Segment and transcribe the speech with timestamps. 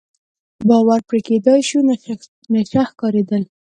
[0.67, 1.79] باور پرې کېدای شو،
[2.55, 3.43] نشه ښکارېدل.